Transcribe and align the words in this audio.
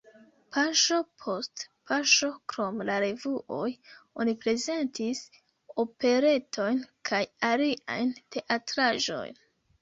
Paŝo 0.55 0.95
post 1.23 1.65
paŝo 1.89 2.29
krom 2.53 2.79
la 2.89 2.95
revuoj 3.03 3.67
oni 4.23 4.33
prezentis 4.45 5.21
operetojn 5.85 6.81
kaj 7.11 7.21
aliajn 7.53 8.11
teatraĵojn. 8.39 9.41